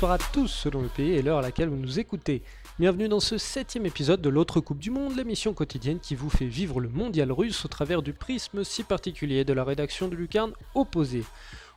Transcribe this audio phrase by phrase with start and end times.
[0.00, 2.40] Bonsoir à tous selon le pays et l'heure à laquelle vous nous écoutez.
[2.78, 6.46] Bienvenue dans ce septième épisode de l'autre Coupe du Monde, l'émission quotidienne qui vous fait
[6.46, 10.54] vivre le mondial russe au travers du prisme si particulier de la rédaction de Lucarne
[10.74, 11.24] opposée.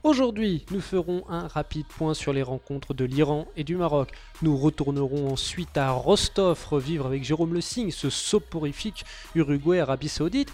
[0.04, 4.12] Aujourd'hui, nous ferons un rapide point sur les rencontres de l'Iran et du Maroc.
[4.42, 9.04] Nous retournerons ensuite à Rostov revivre avec Jérôme Le Signe ce soporifique
[9.36, 10.54] Uruguay-Arabie Saoudite.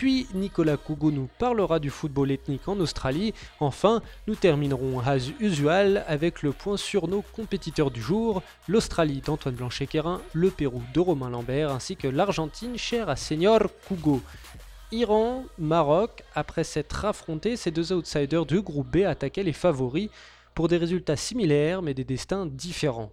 [0.00, 3.34] Puis Nicolas Kougou nous parlera du football ethnique en Australie.
[3.60, 9.56] Enfin, nous terminerons as usual avec le point sur nos compétiteurs du jour, l'Australie d'Antoine
[9.56, 14.22] Blanchet-Quérin, le Pérou de Romain Lambert ainsi que l'Argentine chère à Senior Kougou.
[14.90, 20.08] Iran, Maroc, après s'être affrontés, ces deux outsiders du groupe B attaquaient les favoris
[20.54, 23.12] pour des résultats similaires mais des destins différents.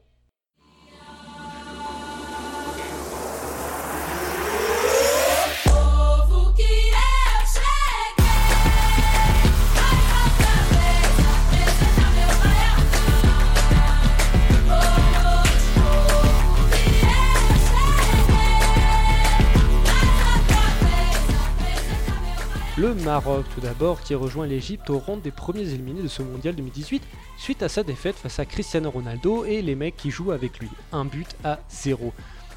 [22.77, 26.53] Le Maroc tout d'abord qui rejoint l'Égypte au rang des premiers éliminés de ce mondial
[26.53, 27.01] 2018
[27.39, 30.69] suite à sa défaite face à Cristiano Ronaldo et les mecs qui jouent avec lui.
[30.91, 32.13] Un but à zéro.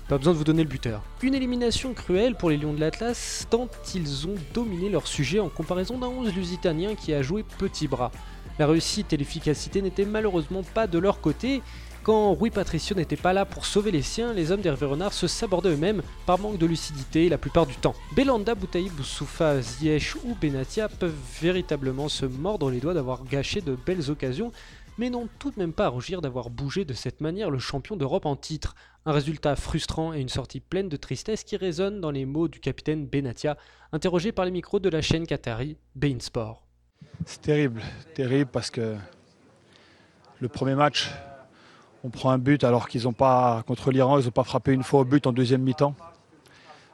[0.08, 1.02] Pas besoin de vous donner le buteur.
[1.22, 5.48] Une élimination cruelle pour les Lions de l'Atlas tant ils ont dominé leur sujet en
[5.48, 8.12] comparaison d'un 11 lusitanien qui a joué petit bras.
[8.58, 11.62] La réussite et l'efficacité n'étaient malheureusement pas de leur côté
[12.02, 15.26] quand Rui Patricio n'était pas là pour sauver les siens, les hommes d'Hervé Renard se
[15.26, 17.94] sabordaient eux-mêmes par manque de lucidité la plupart du temps.
[18.16, 23.76] Belanda, Boutaï, Boussoufa, Ziyech ou Benatia peuvent véritablement se mordre les doigts d'avoir gâché de
[23.76, 24.50] belles occasions,
[24.98, 27.96] mais n'ont tout de même pas à rougir d'avoir bougé de cette manière le champion
[27.96, 28.74] d'Europe en titre.
[29.06, 32.60] Un résultat frustrant et une sortie pleine de tristesse qui résonne dans les mots du
[32.60, 33.56] capitaine Benatia,
[33.92, 36.66] interrogé par les micros de la chaîne Qatari Bein Sport.
[37.24, 37.82] C'est terrible,
[38.14, 38.96] terrible parce que
[40.40, 41.10] le premier match,
[42.02, 44.82] on prend un but alors qu'ils n'ont pas, contre l'Iran, ils n'ont pas frappé une
[44.82, 45.94] fois au but en deuxième mi-temps.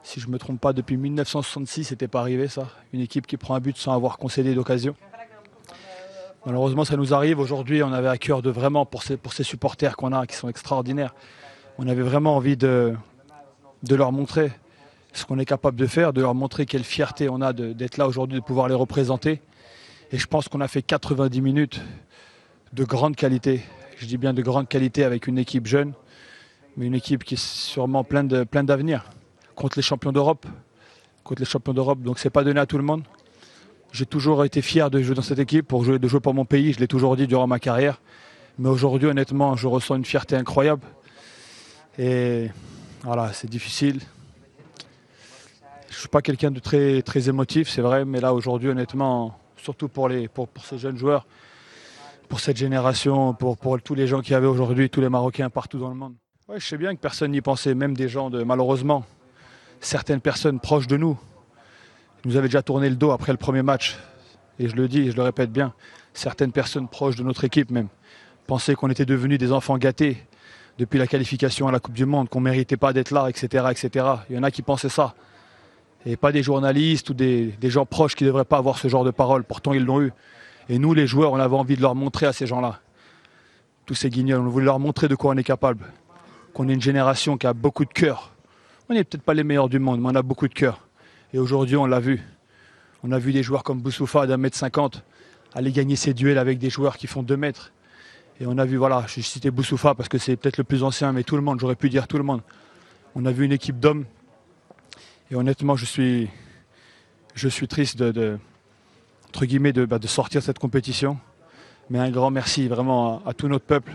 [0.02, 2.68] Si je ne me trompe pas, depuis 1966, c'était pas arrivé ça.
[2.92, 4.94] Une équipe qui prend un but sans avoir concédé d'occasion.
[6.44, 7.40] Malheureusement, ça nous arrive.
[7.40, 11.14] Aujourd'hui, on avait à cœur de vraiment, pour ces, supporters qu'on a, qui sont extraordinaires,
[11.78, 12.94] on avait vraiment envie de,
[13.82, 14.52] de leur montrer
[15.12, 18.06] ce qu'on est capable de faire, de leur montrer quelle fierté on a d'être là
[18.06, 19.42] aujourd'hui, de pouvoir les représenter.
[20.12, 21.80] Et je pense qu'on a fait 90 minutes
[22.72, 23.62] de grande qualité
[23.96, 25.94] je dis bien de grande qualité avec une équipe jeune,
[26.76, 29.08] mais une équipe qui est sûrement pleine de plein d'avenir
[29.54, 30.46] contre les champions d'Europe.
[31.24, 33.02] Contre les champions d'Europe, donc c'est pas donné à tout le monde.
[33.92, 36.44] J'ai toujours été fier de jouer dans cette équipe, pour jouer, de jouer pour mon
[36.44, 38.00] pays, je l'ai toujours dit durant ma carrière.
[38.58, 40.82] Mais aujourd'hui, honnêtement, je ressens une fierté incroyable.
[41.98, 42.50] Et
[43.02, 44.00] voilà, c'est difficile.
[45.88, 49.38] Je ne suis pas quelqu'un de très, très émotif, c'est vrai, mais là aujourd'hui, honnêtement,
[49.56, 50.10] surtout pour,
[50.62, 51.26] ces jeunes joueurs,
[52.28, 55.88] pour cette génération, pour, tous les gens qui avaient aujourd'hui, tous les Marocains partout dans
[55.88, 56.14] le monde.
[56.48, 59.04] Ouais, je sais bien que personne n'y pensait, même des gens de malheureusement,
[59.80, 61.18] certaines personnes proches de nous
[62.24, 63.98] nous avaient déjà tourné le dos après le premier match.
[64.58, 65.74] Et je le dis et je le répète bien,
[66.14, 67.88] certaines personnes proches de notre équipe même
[68.46, 70.16] pensaient qu'on était devenus des enfants gâtés
[70.78, 73.66] depuis la qualification à la Coupe du Monde, qu'on ne méritait pas d'être là, etc.,
[73.70, 74.06] etc.
[74.30, 75.14] Il y en a qui pensaient ça.
[76.04, 79.04] Et pas des journalistes ou des, gens proches qui ne devraient pas avoir ce genre
[79.04, 79.42] de paroles.
[79.42, 80.12] Pourtant, ils l'ont eu.
[80.68, 82.80] Et nous, les joueurs, on avait envie de leur montrer à ces gens-là,
[83.84, 85.86] tous ces guignols, on voulait leur montrer de quoi on est capable.
[86.52, 88.32] Qu'on est une génération qui a beaucoup de cœur.
[88.88, 90.86] On n'est peut-être pas les meilleurs du monde, mais on a beaucoup de cœur.
[91.32, 92.20] Et aujourd'hui, on l'a vu.
[93.04, 95.04] On a vu des joueurs comme Boussoufa d'un mètre cinquante
[95.56, 97.72] aller gagner ses duels avec des joueurs qui font deux mètres.
[98.40, 101.12] Et on a vu, voilà, je cité Boussoufa parce que c'est peut-être le plus ancien,
[101.12, 102.42] mais tout le monde, j'aurais pu dire tout le monde.
[103.14, 104.04] On a vu une équipe d'hommes.
[105.30, 106.28] Et honnêtement, je suis,
[107.34, 108.38] je suis triste de,
[109.36, 111.18] entre guillemets, de, bah, de sortir cette compétition.
[111.90, 113.92] Mais un grand merci vraiment à, tout notre peuple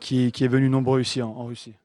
[0.00, 1.76] qui, est venu nombreux ici en, Russie.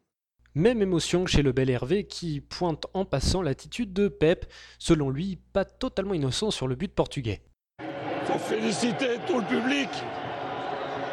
[0.56, 4.46] Même émotion chez le bel Hervé qui pointe en passant l'attitude de Pep,
[4.78, 7.42] selon lui pas totalement innocent sur le but portugais.
[8.26, 9.90] Faut féliciter tout le public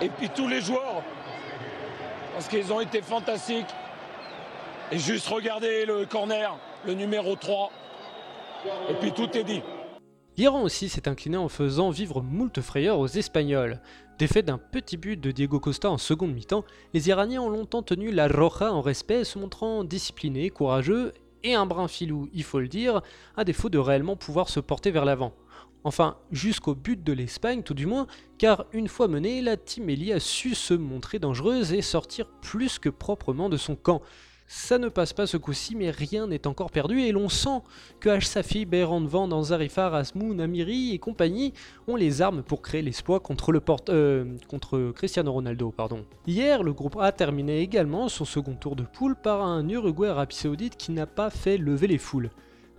[0.00, 1.04] et puis tous les joueurs
[2.32, 3.72] parce qu'ils ont été fantastiques.
[4.90, 7.70] Et juste regarder le corner, le numéro 3,
[8.90, 9.62] et puis tout est dit.
[10.38, 13.80] L'Iran aussi s'est incliné en faisant vivre moult frayeurs aux Espagnols.
[14.20, 16.64] Défait d'un petit but de Diego Costa en seconde mi-temps,
[16.94, 21.12] les Iraniens ont longtemps tenu la roja en respect, se montrant disciplinés, courageux
[21.42, 23.02] et un brin filou, il faut le dire,
[23.36, 25.34] à défaut de réellement pouvoir se porter vers l'avant.
[25.82, 28.06] Enfin, jusqu'au but de l'Espagne tout du moins,
[28.38, 32.90] car une fois menée, la Timélie a su se montrer dangereuse et sortir plus que
[32.90, 34.02] proprement de son camp.
[34.50, 37.60] Ça ne passe pas ce coup-ci, mais rien n'est encore perdu et l'on sent
[38.00, 41.52] que H-Safi, Van, Zarifar, Asmoun, Amiri et compagnie
[41.86, 45.70] ont les armes pour créer l'exploit contre, le porte, euh, contre Cristiano Ronaldo.
[45.70, 46.06] Pardon.
[46.26, 50.34] Hier, le groupe A terminait également son second tour de poule par un Uruguay Arabie
[50.34, 52.30] Saoudite qui n'a pas fait lever les foules.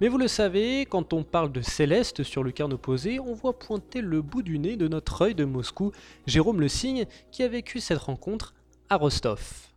[0.02, 3.60] Mais vous le savez, quand on parle de Céleste sur le carne opposé, on voit
[3.60, 5.92] pointer le bout du nez de notre œil de Moscou,
[6.26, 8.56] Jérôme Le Signe, qui a vécu cette rencontre
[8.90, 9.70] à Rostov.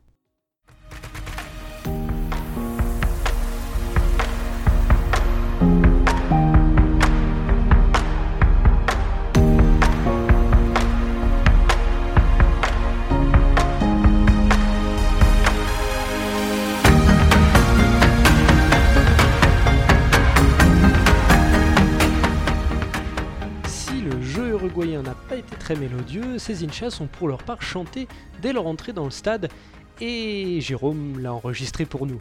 [25.63, 28.09] Très mélodieux, ces Inchas sont pour leur part chantés
[28.41, 29.49] dès leur entrée dans le stade,
[30.01, 32.21] et Jérôme l'a enregistré pour nous.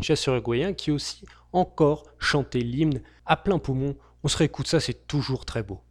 [0.00, 3.96] Inchas uruguayens qui aussi encore chantaient l'hymne à plein poumon.
[4.24, 5.82] On se réécoute ça, c'est toujours très beau.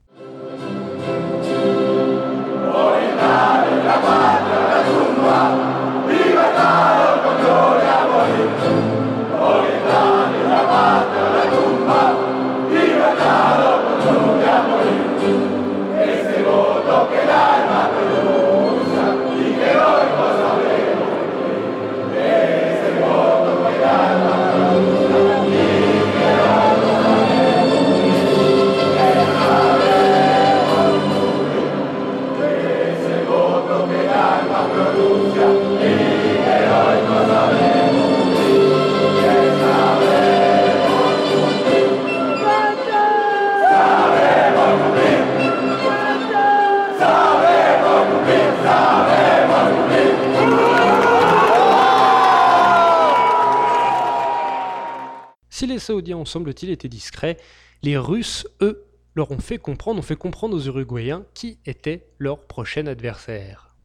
[55.60, 57.36] Si les Saoudiens ont semble-t-il été discrets,
[57.84, 62.48] les Russes, eux, leur ont fait comprendre, ont fait comprendre aux Uruguayens qui était leur
[62.48, 63.76] prochain adversaire.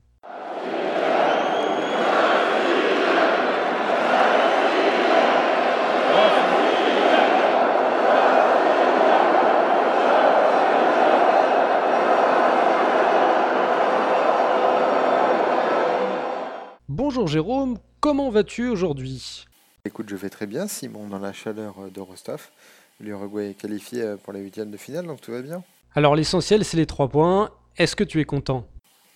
[16.89, 19.47] Bonjour Jérôme, comment vas-tu aujourd'hui?
[19.87, 22.49] Écoute, je vais très bien, Simon, dans la chaleur de Rostov.
[23.01, 25.63] L'Uruguay est qualifié euh, pour les huitièmes de finale, donc tout va bien.
[25.95, 27.51] Alors l'essentiel, c'est les trois points.
[27.77, 28.67] Est-ce que tu es content?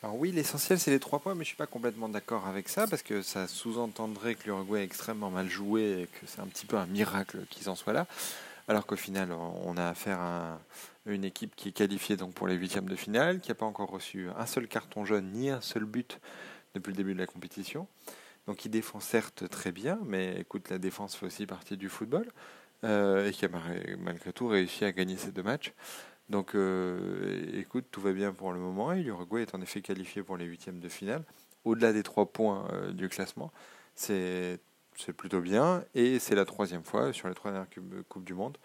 [0.03, 2.87] Alors oui, l'essentiel c'est les trois points, mais je suis pas complètement d'accord avec ça
[2.87, 6.67] parce que ça sous-entendrait que l'Uruguay est extrêmement mal joué et que c'est un petit
[6.67, 8.07] peu un miracle qu'ils en soient là,
[8.69, 10.59] alors qu'au final on a affaire à
[11.07, 13.89] une équipe qui est qualifiée donc pour les huitièmes de finale, qui n'a pas encore
[13.89, 16.21] reçu un seul carton jaune ni un seul but
[16.75, 17.87] depuis le début de la compétition.
[18.49, 22.26] Donc il défend certes très bien, mais écoute, la défense fait aussi partie du football,
[22.83, 23.49] euh, et qui a
[23.99, 25.75] malgré tout réussi à gagner ces deux matchs.
[26.31, 30.23] Donc euh, écoute, tout va bien pour le moment, et l'Uruguay est en effet qualifié
[30.23, 31.25] pour les huitièmes de finale,
[31.67, 33.52] au-delà des trois points euh, du classement.
[33.95, 34.59] C'est
[35.14, 37.69] plutôt bien, et c'est la troisième fois sur les trois dernières
[38.09, 38.57] Coupes du Monde.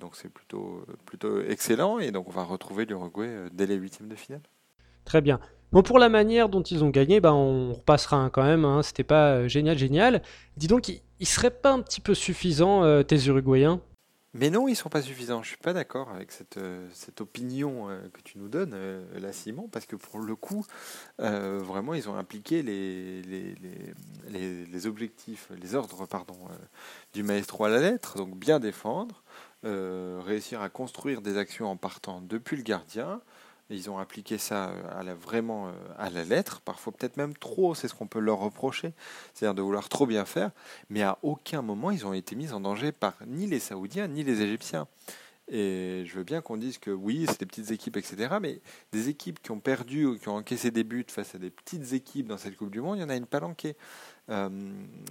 [0.00, 4.16] donc c'est plutôt, plutôt excellent, et donc on va retrouver l'Uruguay dès les huitièmes de
[4.16, 4.40] finale.
[5.04, 5.38] Très bien.
[5.72, 8.66] Bon, pour la manière dont ils ont gagné, ben, on repassera quand même.
[8.66, 10.22] Hein, C'était pas euh, génial, génial.
[10.58, 13.80] Dis donc, il, il serait pas un petit peu suffisant, euh, tes Uruguayens?
[14.34, 15.42] Mais non, ils sont pas suffisants.
[15.42, 18.76] Je suis pas d'accord avec cette, euh, cette opinion que tu nous donnes,
[19.18, 20.66] là, Simon, parce que pour le coup,
[21.18, 23.54] vraiment, ils ont impliqué les, les,
[24.30, 26.36] les, les objectifs, les ordres, pardon,
[27.12, 28.16] du maestro à la lettre.
[28.16, 29.22] Donc, bien défendre,
[29.64, 33.20] réussir à construire des actions en partant depuis le gardien
[33.72, 37.34] ils ont appliqué ça euh, à la, vraiment euh, à la lettre, parfois peut-être même
[37.36, 38.92] trop, c'est ce qu'on peut leur reprocher,
[39.34, 40.50] c'est-à-dire de vouloir trop bien faire,
[40.90, 44.24] mais à aucun moment ils ont été mis en danger par ni les Saoudiens ni
[44.24, 44.86] les Égyptiens.
[45.48, 48.36] Et je veux bien qu'on dise que oui, c'est des petites équipes, etc.
[48.40, 48.60] Mais
[48.92, 51.92] des équipes qui ont perdu ou qui ont encaissé des buts face à des petites
[51.92, 53.76] équipes dans cette Coupe du Monde, il y en a une palanquée.
[54.30, 54.48] Euh,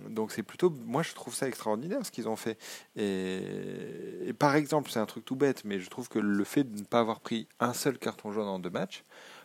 [0.10, 2.58] donc c'est plutôt, moi je trouve ça extraordinaire ce qu'ils ont fait.
[2.96, 6.80] Et, par exemple, c'est un truc tout bête, mais je trouve que le fait de
[6.80, 9.03] ne pas avoir pris un seul carton jaune en deux matchs,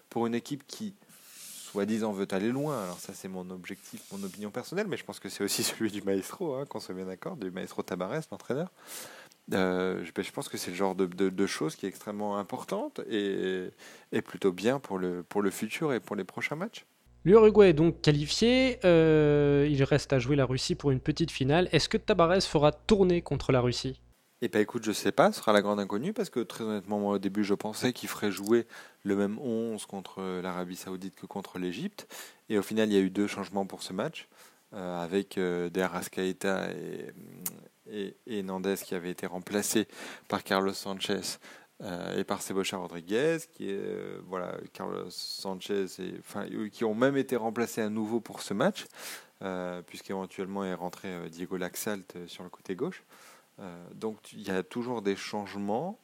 [0.08, 0.94] pour une équipe qui
[1.32, 5.18] soi-disant veut aller loin, alors ça c'est mon objectif, mon opinion personnelle, mais je pense
[5.18, 8.70] que c'est aussi celui du maestro, hein, qu'on soit bien d'accord, du maestro Tabares, l'entraîneur.
[9.52, 13.70] Euh, je, pense que c'est le genre de, choses qui est extrêmement importante et,
[14.24, 16.84] plutôt bien pour le futur et pour les prochains matchs.
[17.26, 21.68] L'Uruguay est donc qualifié, euh, il reste à jouer la Russie pour une petite finale.
[21.72, 24.00] Est-ce que Tabarez fera tourner contre la Russie?
[24.42, 27.00] Eh bien écoute, je sais pas, ce sera la grande inconnue parce que très honnêtement,
[27.00, 28.64] moi au début je pensais qu'il ferait jouer
[29.02, 32.06] le même 11 contre l'Arabie Saoudite que contre l'Égypte.
[32.48, 34.28] Et au final, il y a eu deux changements pour ce match.
[34.74, 36.68] Euh, avec euh, Der Ascaeta
[37.90, 38.44] et, et,
[38.84, 39.86] qui avait été remplacé
[40.28, 41.20] par Carlos Sanchez
[41.84, 45.86] et par Sebocha Rodriguez, qui est euh, voilà Carlos Sanchez,
[46.72, 48.86] qui ont même été remplacés à nouveau pour ce match,
[49.42, 53.04] euh, puisqu'éventuellement est rentré euh, Diego Laxalt sur le côté gauche.
[53.94, 55.98] donc il y a toujours des changements.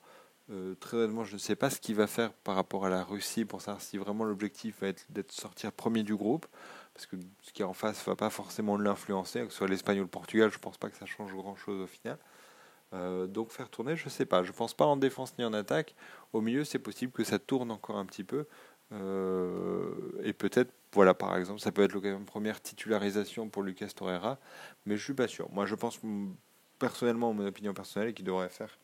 [0.80, 3.46] très honnêtement, je ne sais pas ce qu'il va faire par rapport à la Russie
[3.46, 6.46] pour savoir si vraiment l'objectif va être d'être sortir premier du groupe,
[6.92, 9.68] parce que ce qui est en face ne va pas forcément l'influencer, que ce soit
[9.68, 12.18] l'Espagne ou le Portugal, je ne pense pas que ça change grand chose au final.
[12.94, 14.42] Euh, donc faire tourner, je sais pas.
[14.42, 15.94] Je pense pas en défense ni en attaque.
[16.32, 18.46] Au milieu, c'est possible que ça tourne encore un petit peu.
[18.92, 24.38] Euh, et peut-être, voilà, par exemple, ça peut être une première titularisation pour Lucas Torreira,
[24.84, 25.48] mais je suis pas sûr.
[25.50, 25.98] Moi, je pense
[26.78, 28.78] personnellement, mon opinion personnelle, qu'il devrait faire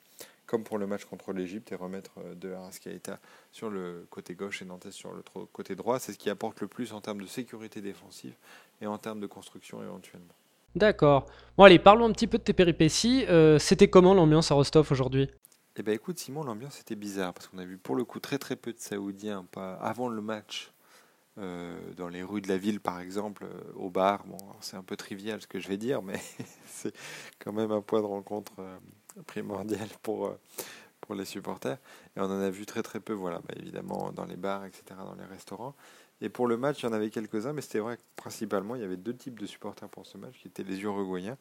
[0.46, 3.20] comme pour le match contre l'Égypte et remettre euh, De Arascaeta
[3.52, 5.22] sur le côté gauche et Nantes sur le
[5.52, 6.00] côté droit.
[6.00, 8.34] C'est ce qui apporte le plus en termes de sécurité défensive
[8.80, 10.37] et en termes de construction éventuellement.
[10.74, 11.26] D'accord.
[11.56, 13.24] Bon allez, parlons un petit peu de tes péripéties.
[13.28, 15.28] Euh, c'était comment l'ambiance à Rostov aujourd'hui?
[15.76, 18.38] Eh ben écoute Simon, l'ambiance était bizarre parce qu'on a vu pour le coup très
[18.38, 20.72] très peu de Saoudiens pas avant le match.
[21.38, 24.24] Euh, dans les rues de la ville, par exemple, euh, au bar.
[24.26, 26.20] Bon, c'est un peu trivial ce que je vais dire, mais
[26.66, 26.92] c'est
[27.38, 28.54] quand même un point de rencontre
[29.24, 30.32] primordial pour,
[31.00, 31.78] pour les supporters.
[32.16, 34.82] Et on en a vu très très peu, voilà, bah, évidemment, dans les bars, etc.,
[34.98, 35.76] dans les restaurants.
[36.20, 38.82] Et pour le match, il y en avait quelques-uns, mais c'était vrai que principalement, il
[38.82, 41.36] y avait deux types de supporters pour ce match, qui étaient les Uruguayens,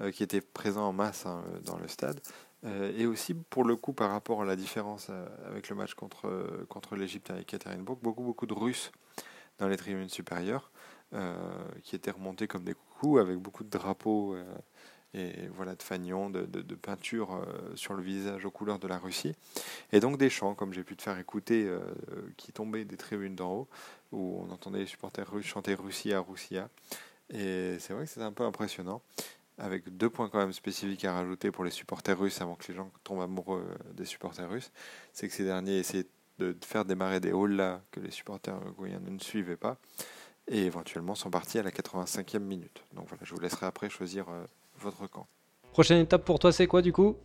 [0.00, 2.20] euh, qui étaient présents en masse hein, dans le stade.
[2.64, 5.94] Euh, et aussi, pour le coup, par rapport à la différence euh, avec le match
[5.94, 8.92] contre, contre l'Égypte avec Ekaterinbourg, beaucoup, beaucoup de Russes
[9.58, 10.70] dans les tribunes supérieures,
[11.82, 14.36] qui étaient remontés comme des coucous, avec beaucoup de drapeaux
[15.14, 18.98] et voilà de fanions, de, de, peinture euh, sur le visage aux couleurs de la
[18.98, 19.34] Russie,
[19.92, 21.80] et donc des chants, comme j'ai pu te faire écouter, euh,
[22.36, 23.68] qui tombaient des tribunes d'en haut,
[24.12, 26.68] où on entendait les supporters russes chanter Russia, Russia,
[27.30, 29.02] et c'est vrai que c'est un peu impressionnant,
[29.56, 32.74] avec deux points quand même spécifiques à rajouter pour les supporters russes, avant que les
[32.74, 34.70] gens tombent amoureux euh, des supporters russes,
[35.12, 36.06] c'est que ces derniers essayaient
[36.38, 39.78] de faire démarrer des halls que les supporters uruguayens ne suivaient pas,
[40.46, 42.84] et éventuellement sont partis à la 85e minute.
[42.94, 44.26] Donc voilà, je vous laisserai après choisir
[44.80, 45.26] votre camp.
[45.72, 47.16] Prochaine étape pour toi, c'est quoi du coup?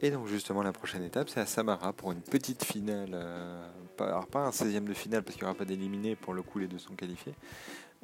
[0.00, 3.10] Et donc justement, la prochaine étape, c'est à Samara pour une petite finale.
[3.12, 6.34] Euh, pas, alors pas un 16e de finale parce qu'il n'y aura pas d'éliminés, pour
[6.34, 7.34] le coup les deux sont qualifiés.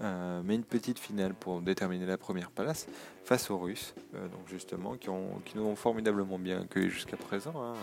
[0.01, 2.87] Euh, mais une petite finale pour déterminer la première place
[3.25, 7.19] face aux Russes, euh, donc justement, qui, ont, qui nous ont formidablement bien accueillis jusqu'à
[7.19, 7.75] présent, hein,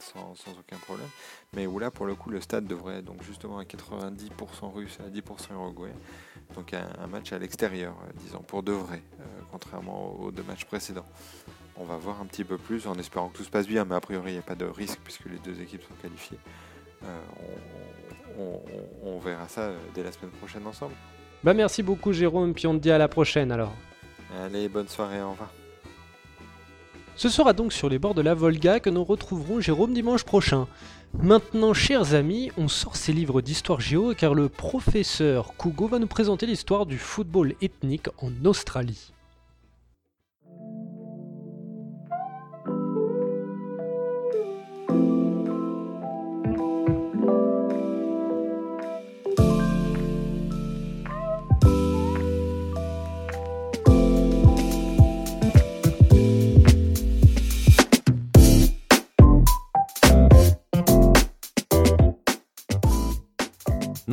[0.00, 1.08] sans, aucun problème.
[1.54, 5.08] Mais où là, pour le coup, le stade devrait donc justement à 90% russe à
[5.08, 5.94] 10% uruguayen.
[6.54, 9.02] Donc un, match à l'extérieur, disons, pour de vrai,
[9.50, 11.06] contrairement aux deux matchs précédents.
[11.78, 13.94] On va voir un petit peu plus en espérant que tout se passe bien, mais
[13.94, 16.38] a priori il n'y a pas de risque puisque les deux équipes sont qualifiées.
[17.04, 17.20] Euh,
[19.02, 20.94] on, verra ça euh, dès la semaine prochaine ensemble.
[21.46, 23.72] Bah merci beaucoup Jérôme, puis on te dit à la prochaine alors.
[24.42, 25.52] Allez, bonne soirée, au revoir.
[27.14, 30.66] Ce sera donc sur les bords de la Volga que nous retrouverons Jérôme dimanche prochain.
[31.22, 36.08] Maintenant, chers amis, on sort ces livres d'histoire géo car le professeur Kugo va nous
[36.08, 39.12] présenter l'histoire du football ethnique en Australie.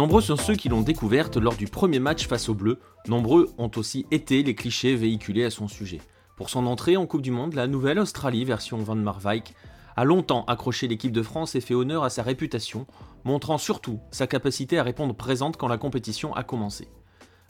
[0.03, 3.71] Nombreux sont ceux qui l'ont découverte lors du premier match face aux Bleus, nombreux ont
[3.77, 6.01] aussi été les clichés véhiculés à son sujet.
[6.35, 9.53] Pour son entrée en Coupe du Monde, la nouvelle Australie version Van Marwijk
[9.95, 12.85] a longtemps accroché l'équipe de France et fait honneur à sa réputation,
[13.23, 16.89] montrant surtout sa capacité à répondre présente quand la compétition a commencé.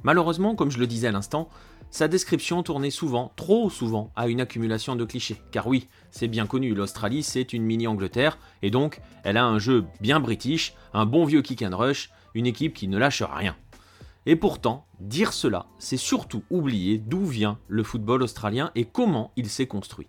[0.03, 1.49] Malheureusement, comme je le disais à l'instant,
[1.89, 5.41] sa description tournait souvent, trop souvent, à une accumulation de clichés.
[5.51, 9.85] Car oui, c'est bien connu, l'Australie c'est une mini-Angleterre, et donc elle a un jeu
[10.01, 13.55] bien british, un bon vieux kick and rush, une équipe qui ne lâche rien.
[14.25, 19.49] Et pourtant, dire cela, c'est surtout oublier d'où vient le football australien et comment il
[19.49, 20.07] s'est construit.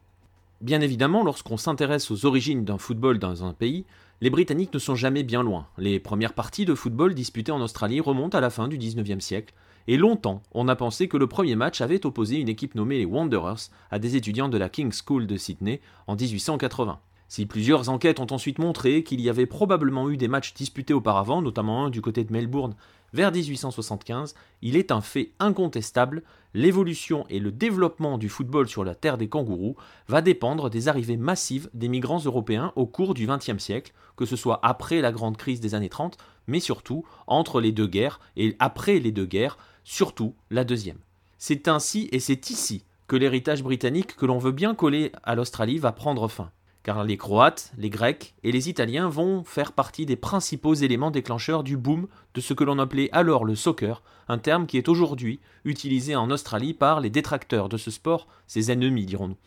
[0.60, 3.84] Bien évidemment, lorsqu'on s'intéresse aux origines d'un football dans un pays,
[4.20, 5.66] les Britanniques ne sont jamais bien loin.
[5.76, 9.52] Les premières parties de football disputées en Australie remontent à la fin du 19e siècle,
[9.86, 13.04] et longtemps, on a pensé que le premier match avait opposé une équipe nommée les
[13.04, 17.00] Wanderers à des étudiants de la King's School de Sydney en 1880.
[17.34, 21.42] Si plusieurs enquêtes ont ensuite montré qu'il y avait probablement eu des matchs disputés auparavant,
[21.42, 22.76] notamment un du côté de Melbourne
[23.12, 26.22] vers 1875, il est un fait incontestable,
[26.54, 29.74] l'évolution et le développement du football sur la terre des kangourous
[30.06, 34.36] va dépendre des arrivées massives des migrants européens au cours du XXe siècle, que ce
[34.36, 38.54] soit après la grande crise des années 30, mais surtout entre les deux guerres et
[38.60, 40.98] après les deux guerres, surtout la deuxième.
[41.38, 45.78] C'est ainsi et c'est ici que l'héritage britannique que l'on veut bien coller à l'Australie
[45.78, 46.52] va prendre fin.
[46.84, 51.64] Car les Croates, les Grecs et les Italiens vont faire partie des principaux éléments déclencheurs
[51.64, 55.40] du boom de ce que l'on appelait alors le soccer, un terme qui est aujourd'hui
[55.64, 59.38] utilisé en Australie par les détracteurs de ce sport, ses ennemis dirons-nous.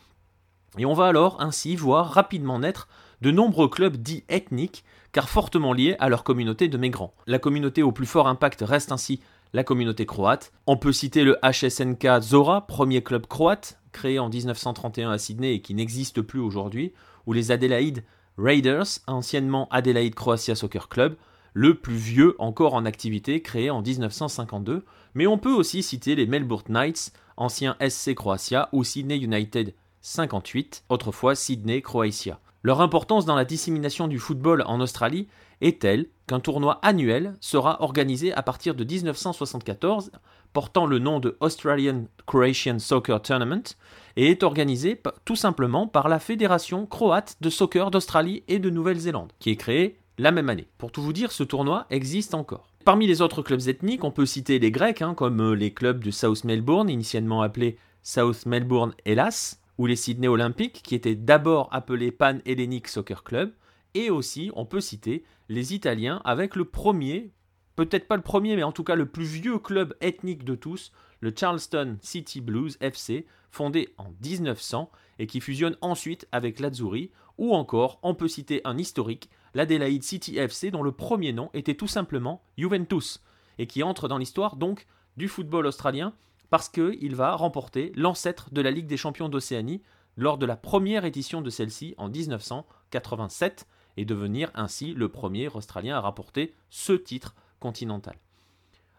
[0.79, 2.87] Et on va alors ainsi voir rapidement naître
[3.21, 7.13] de nombreux clubs dits ethniques, car fortement liés à leur communauté de migrants.
[7.27, 9.21] La communauté au plus fort impact reste ainsi
[9.53, 10.51] la communauté croate.
[10.65, 15.61] On peut citer le HSNK Zora, premier club croate, créé en 1931 à Sydney et
[15.61, 16.93] qui n'existe plus aujourd'hui,
[17.25, 18.03] ou les Adelaide
[18.37, 21.15] Raiders, anciennement Adelaide Croatia Soccer Club,
[21.53, 26.27] le plus vieux encore en activité, créé en 1952, mais on peut aussi citer les
[26.27, 32.39] Melbourne Knights, ancien SC Croatia, ou Sydney United 58, autrefois Sydney Croatia.
[32.61, 35.27] Leur importance dans la dissémination du football en Australie
[35.61, 40.11] est telle qu'un tournoi annuel sera organisé à partir de 1974,
[40.57, 43.75] portant le nom de Australian Croatian Soccer Tournament,
[44.15, 49.33] et est organisé tout simplement par la Fédération croate de soccer d'Australie et de Nouvelle-Zélande,
[49.37, 50.67] qui est créée la même année.
[50.79, 52.69] Pour tout vous dire, ce tournoi existe encore.
[52.85, 56.03] Parmi les autres clubs ethniques, on peut citer les Grecs, hein, comme euh, les clubs
[56.03, 61.69] de South Melbourne, initialement appelés South Melbourne Hellas, ou les Sydney Olympiques, qui étaient d'abord
[61.71, 63.53] appelés Pan Hellenic Soccer Club,
[63.93, 67.31] et aussi on peut citer les Italiens avec le premier,
[67.77, 70.91] peut-être pas le premier, mais en tout cas le plus vieux club ethnique de tous,
[71.21, 77.53] le Charleston City Blues FC, fondé en 1900 et qui fusionne ensuite avec l'Azzurri, ou
[77.53, 81.87] encore on peut citer un historique, l'Adelaide City FC dont le premier nom était tout
[81.87, 83.23] simplement Juventus,
[83.59, 86.13] et qui entre dans l'histoire donc du football australien
[86.49, 89.83] parce qu'il va remporter l'ancêtre de la Ligue des champions d'Océanie
[90.15, 95.97] lors de la première édition de celle-ci en 1987 et devenir ainsi le premier Australien
[95.97, 98.15] à rapporter ce titre continental.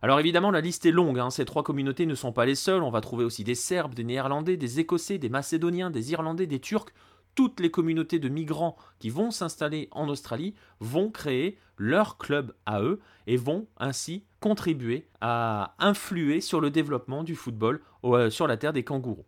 [0.01, 1.31] Alors évidemment, la liste est longue, hein.
[1.31, 4.05] ces trois communautés ne sont pas les seules, on va trouver aussi des Serbes, des
[4.05, 6.93] Néerlandais, des Écossais, des Macédoniens, des Irlandais, des Turcs,
[7.35, 12.81] toutes les communautés de migrants qui vont s'installer en Australie vont créer leur club à
[12.83, 18.57] eux et vont ainsi contribuer à influer sur le développement du football euh, sur la
[18.57, 19.25] terre des kangourous.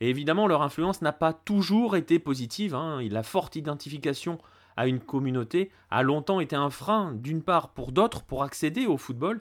[0.00, 2.74] Et évidemment, leur influence n'a pas toujours été positive.
[2.74, 3.00] Hein.
[3.10, 4.38] La forte identification
[4.78, 8.96] à une communauté a longtemps été un frein, d'une part pour d'autres, pour accéder au
[8.96, 9.40] football.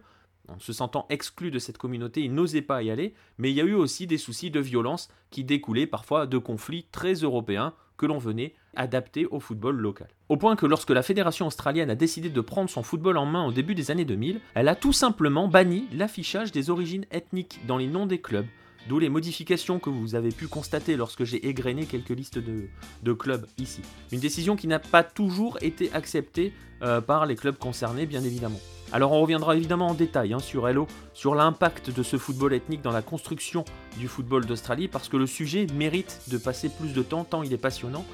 [0.49, 3.61] En se sentant exclu de cette communauté, ils n'osaient pas y aller, mais il y
[3.61, 8.07] a eu aussi des soucis de violence qui découlaient parfois de conflits très européens que
[8.07, 10.07] l'on venait adapter au football local.
[10.27, 13.45] Au point que lorsque la fédération australienne a décidé de prendre son football en main
[13.45, 17.77] au début des années 2000, elle a tout simplement banni l'affichage des origines ethniques dans
[17.77, 18.47] les noms des clubs,
[18.87, 23.45] d'où les modifications que vous avez pu constater lorsque j'ai égrené quelques listes de, clubs
[23.57, 23.81] ici.
[24.11, 28.59] Une décision qui n'a pas toujours été acceptée euh, par les clubs concernés, bien évidemment.
[28.91, 32.81] Alors on reviendra évidemment en détail hein, sur Hello, sur l'impact de ce football ethnique
[32.81, 33.65] dans la construction
[33.97, 37.51] du football d'Australie, parce que le sujet mérite de passer plus de temps, tant il
[37.51, 38.05] est passionnant.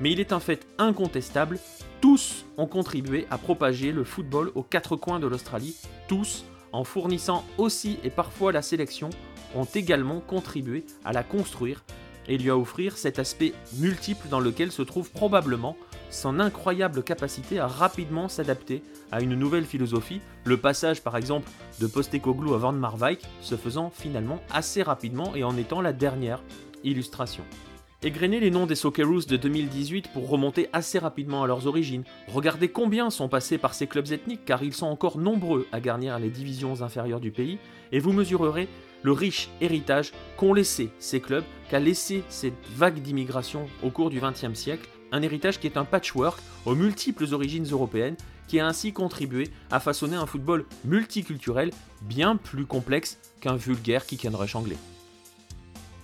[0.00, 1.58] Mais il est un fait incontestable,
[2.00, 5.76] tous ont contribué à propager le football aux quatre coins de l'Australie,
[6.08, 9.10] tous, en fournissant aussi et parfois la sélection,
[9.54, 11.82] ont également contribué à la construire
[12.28, 15.76] et lui offrir cet aspect multiple dans lequel se trouve probablement
[16.10, 18.82] son incroyable capacité à rapidement s'adapter
[19.12, 23.90] à une nouvelle philosophie, le passage par exemple de Postecoglou à Van Marwijk se faisant
[23.90, 26.42] finalement assez rapidement et en étant la dernière
[26.84, 27.44] illustration.
[28.02, 32.04] Égrenez les noms des Socceroos de 2018 pour remonter assez rapidement à leurs origines.
[32.28, 36.18] Regardez combien sont passés par ces clubs ethniques car ils sont encore nombreux à garnir
[36.18, 37.58] les divisions inférieures du pays
[37.92, 38.68] et vous mesurerez
[39.02, 44.20] le riche héritage qu'ont laissé ces clubs, qu'a laissé cette vague d'immigration au cours du
[44.20, 48.16] XXe siècle, un héritage qui est un patchwork aux multiples origines européennes,
[48.48, 51.70] qui a ainsi contribué à façonner un football multiculturel
[52.02, 54.76] bien plus complexe qu'un vulgaire kick and rush anglais.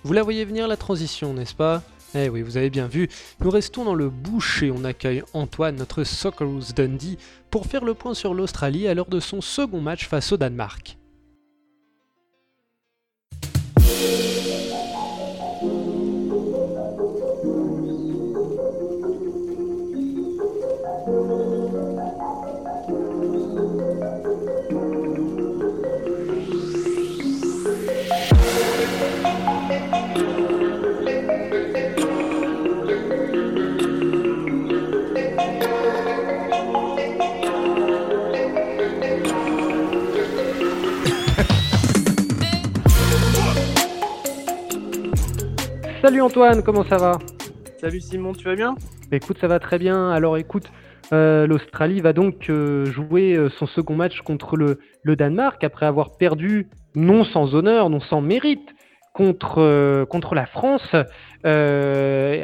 [0.03, 1.83] Vous la voyez venir la transition, n'est-ce pas?
[2.15, 3.09] Eh oui, vous avez bien vu.
[3.41, 4.71] Nous restons dans le boucher.
[4.71, 7.17] On accueille Antoine, notre Socceroos Dundee,
[7.51, 10.97] pour faire le point sur l'Australie à l'heure de son second match face au Danemark.
[13.87, 14.26] Yeah.
[46.07, 47.19] Salut Antoine, comment ça va?
[47.81, 48.75] Salut Simon, tu vas bien?
[49.11, 50.09] Écoute, ça va très bien.
[50.09, 50.71] Alors écoute,
[51.11, 56.15] euh, l'Australie va donc euh, jouer euh, son second match contre le, Danemark après avoir
[56.15, 58.73] perdu, non sans honneur, non sans mérite,
[59.13, 60.95] contre, contre la France.
[61.43, 62.41] Et,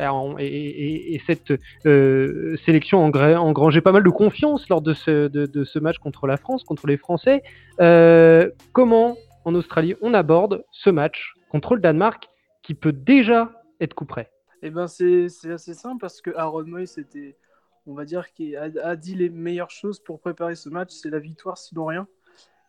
[1.26, 1.54] cette
[2.66, 6.66] sélection engrangeait pas mal de confiance lors de ce, de ce match contre la France,
[6.66, 7.44] contre les Français.
[8.74, 12.28] comment en Australie on aborde ce match contre le Danemark?
[12.64, 14.08] Qui peut déjà être coup
[14.64, 17.38] Eh ben c'est assez simple parce que Aaron Moy c'était,
[17.86, 21.20] on va dire, qui a, dit les meilleures choses pour préparer ce match, c'est la
[21.20, 22.08] victoire sinon rien.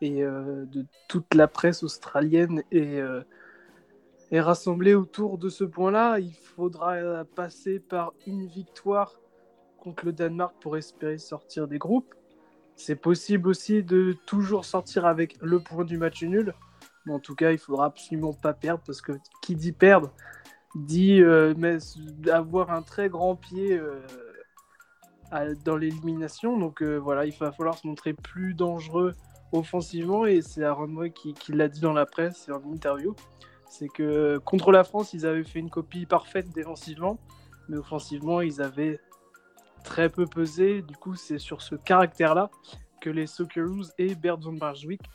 [0.00, 3.22] Et euh, de toute la presse australienne est, euh,
[4.32, 6.18] est rassemblée autour de ce point-là.
[6.18, 9.20] Il faudra passer par une victoire
[9.78, 12.14] contre le Danemark pour espérer sortir des groupes.
[12.76, 16.54] C'est possible aussi de toujours sortir avec le point du match nul.
[17.06, 19.12] Mais en tout cas, il faudra absolument pas perdre parce que
[19.42, 20.10] qui dit perdre
[20.74, 21.54] dit euh,
[22.32, 24.00] avoir un très grand pied euh,
[25.64, 26.58] dans l'élimination.
[26.58, 29.14] Donc euh, voilà, il va falloir se montrer plus dangereux
[29.52, 33.14] offensivement et c'est Aaron Moy qui, l'a dit dans la presse et en interview.
[33.68, 37.18] C'est que contre la France, ils avaient fait une copie parfaite défensivement,
[37.68, 39.00] mais offensivement, ils avaient
[39.82, 40.82] très peu pesé.
[40.82, 42.50] Du coup, c'est sur ce caractère-là
[43.00, 44.56] que les Socceroos et Bert van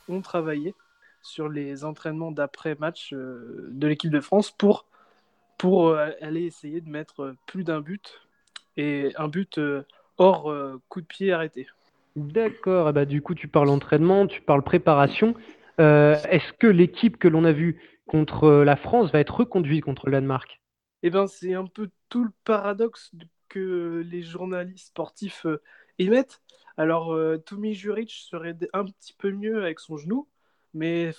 [0.08, 0.74] ont travaillé
[1.22, 4.86] sur les entraînements d'après-match euh, de l'équipe de France pour,
[5.58, 8.20] pour euh, aller essayer de mettre euh, plus d'un but
[8.76, 9.60] et un but
[10.16, 10.54] hors
[10.88, 11.66] coup de pied arrêté.
[12.16, 15.34] D'accord, bah, du coup tu parles entraînement, tu parles préparation.
[15.78, 20.12] Est-ce que l'équipe que l'on a vue contre la France va être reconduite contre le
[20.12, 20.60] Danemark?
[21.02, 23.10] Eh ben, c'est un peu tout le paradoxe
[23.48, 25.46] que les journalistes sportifs
[25.98, 26.40] émettent.
[26.76, 30.28] Alors, Tommy Juric serait un petit peu mieux avec son genou,
[30.74, 31.12] mais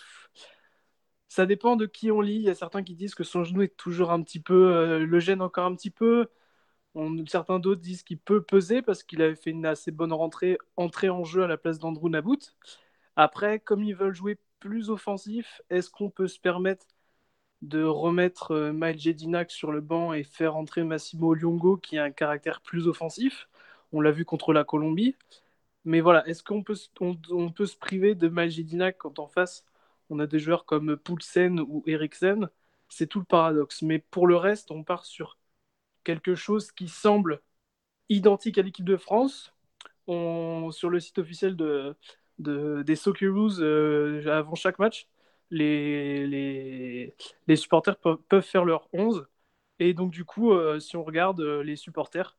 [1.27, 2.35] ça dépend de qui on lit.
[2.35, 5.05] Il y a certains qui disent que son genou est toujours un petit peu, euh,
[5.05, 6.27] le gêne encore un petit peu.
[7.27, 11.09] Certains d'autres disent qu'il peut peser parce qu'il avait fait une assez bonne rentrée, entrée
[11.09, 12.39] en jeu à la place d'Andrew Nabout.
[13.15, 16.85] Après, comme ils veulent jouer plus offensif, est-ce qu'on peut se permettre
[17.61, 22.03] de remettre euh, Miles Jedinac sur le banc et faire entrer Massimo Liongo qui a
[22.05, 23.47] un caractère plus offensif?
[23.93, 25.15] On l'a vu contre la Colombie.
[25.85, 29.65] Mais voilà, est-ce qu'on peut, on, peut se priver de Majidina quand en face
[30.09, 32.49] on a des joueurs comme Poulsen ou Eriksen?
[32.89, 33.81] C'est tout le paradoxe.
[33.81, 35.37] Mais pour le reste, on part sur
[36.03, 37.41] quelque chose qui semble
[38.09, 39.53] identique à l'équipe de France.
[40.07, 41.95] Sur le site officiel de,
[42.37, 45.07] des Socceroos, euh, avant chaque match,
[45.49, 47.15] les, les,
[47.47, 49.27] les supporters peuvent, faire leur 11.
[49.79, 52.37] Et donc, du coup, euh, si on regarde euh, les supporters,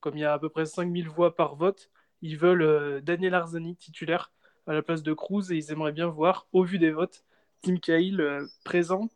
[0.00, 1.90] comme il y a à peu près 5000 voix par vote,
[2.22, 4.32] ils veulent euh, Daniel Arzani titulaire
[4.66, 7.24] à la place de Cruz et ils aimeraient bien voir, au vu des votes,
[7.62, 9.08] Tim Cahill euh, présent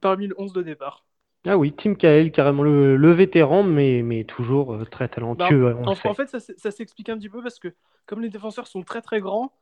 [0.00, 1.04] parmi le 11 de départ.
[1.44, 5.74] Ah oui, Tim Cahill, carrément le, vétéran, mais, mais toujours euh, très talentueux.
[5.74, 7.74] Bah, en, fait, ça, s'explique un petit peu parce que
[8.06, 9.52] comme les défenseurs sont très très grands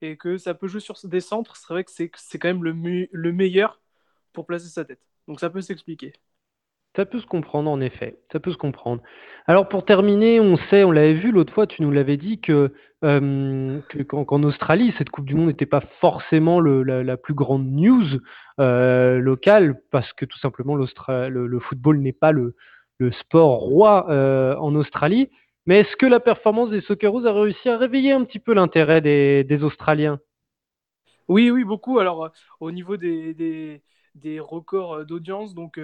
[0.00, 3.08] et que ça peut jouer sur des centres, c'est vrai que c'est quand même le,
[3.10, 3.80] le meilleur
[4.32, 5.00] pour placer sa tête.
[5.28, 6.14] Donc ça peut s'expliquer.
[6.96, 8.18] Ça peut se comprendre, en effet.
[8.32, 9.00] Ça peut se comprendre.
[9.46, 12.72] Alors, pour terminer, on sait, on l'avait vu l'autre fois, tu nous l'avais dit que,
[13.00, 18.06] qu'en Australie, cette Coupe du Monde n'était pas forcément la, plus grande news
[18.58, 20.86] euh, locale, parce que tout simplement, le,
[21.28, 22.54] le, football n'est pas le,
[23.20, 25.30] sport roi euh, en Australie.
[25.66, 29.00] Mais est-ce que la performance des Socceroos a réussi à réveiller un petit peu l'intérêt
[29.00, 30.18] des, Australiens?
[31.28, 32.00] Oui, oui, beaucoup.
[32.00, 33.80] Alors, euh, au niveau des,
[34.16, 35.78] des records d'audience, donc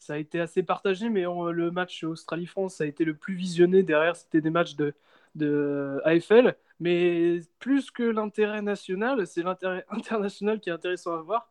[0.00, 3.82] ça a été assez partagé, mais le match Australie-France a été le plus visionné.
[3.84, 4.94] Derrière, c'était des matchs de,
[5.36, 6.56] de AFL.
[6.80, 11.50] Mais plus que l'intérêt national, c'est l'intérêt international qui est intéressant à voir.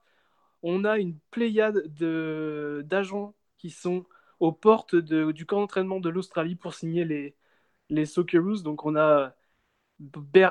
[0.64, 1.88] on a une pléiade
[2.88, 4.06] d'agents qui sont
[4.40, 7.36] aux portes du camp d'entraînement de l'Australie pour signer les,
[7.90, 8.64] les Socceroos.
[8.64, 9.36] Donc on a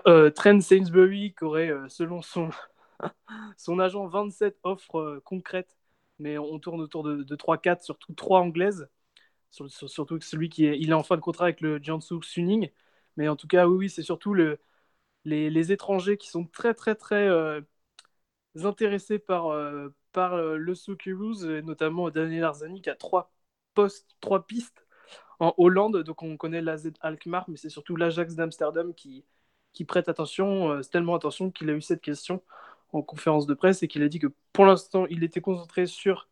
[0.06, 2.50] euh, Trent Sainsbury qui aurait, euh, selon son,
[3.56, 5.77] son agent, 27 offres euh, concrètes,
[6.18, 8.88] mais on tourne autour de, 3-4, surtout 3 anglaises.
[9.50, 12.70] surtout celui qui est, il est en fin de contrat avec le Jiangsu Suning.
[13.16, 14.60] Mais en tout cas, oui, oui c'est surtout le,
[15.24, 17.28] les, étrangers qui sont très, très, très
[18.64, 19.54] intéressés par,
[20.12, 23.32] par le Socceroos, notamment Daniel Arzani qui a trois
[23.74, 24.86] postes, trois pistes
[25.40, 26.02] en Hollande.
[26.04, 29.24] Donc on connaît l'AZ Alkmaar, mais c'est surtout l'Ajax d'Amsterdam qui,
[29.72, 32.42] qui prête attention, euh, tellement attention qu'il a eu cette question
[32.92, 36.28] en conférence de presse et qu'il a dit que pour l'instant, il était concentré sur,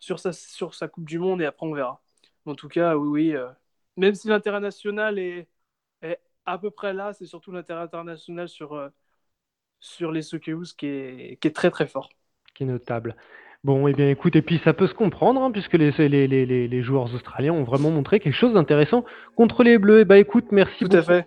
[0.00, 2.02] sur, sa, sur sa Coupe du Monde et après on verra.
[2.46, 3.36] En tout cas, oui, oui.
[3.36, 3.48] Euh,
[3.96, 5.48] même si l'intérêt national est,
[6.02, 8.88] est, à peu près là, c'est surtout l'intérêt international sur, euh,
[9.80, 12.10] sur les Sokeus qui est, qui est très très fort.
[12.54, 13.16] Qui est notable.
[13.64, 16.68] Bon, eh bien, écoute, et puis ça peut se comprendre, hein, puisque les, les, les,
[16.68, 20.00] les, joueurs australiens ont vraiment montré quelque chose d'intéressant contre les Bleus.
[20.00, 21.26] Eh bien, écoute, merci Tout beaucoup, à fait.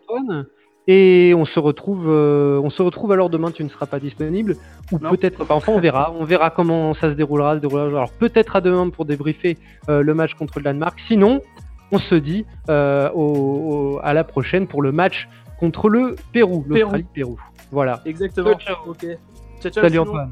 [0.88, 3.52] Et on se retrouve, euh, on se retrouve alors demain.
[3.52, 4.56] Tu ne seras pas disponible,
[4.92, 5.44] ou peut-être.
[5.46, 5.56] pas.
[5.56, 6.14] enfin, on verra.
[6.18, 7.56] On verra comment ça se déroulera.
[7.56, 7.88] Se déroulera.
[7.88, 9.58] Alors peut-être à demain pour débriefer
[9.90, 10.98] euh, le match contre le Danemark.
[11.08, 11.42] Sinon,
[11.92, 15.28] on se dit euh, au, à la prochaine pour le match
[15.60, 17.38] contre le Pérou, l'Australie-Pérou.
[17.72, 18.02] Voilà.
[18.06, 18.58] Exactement.
[18.58, 18.92] Ciao, ciao.
[18.92, 19.06] Ok.
[19.60, 20.32] Ciao, ciao, Salut Antoine.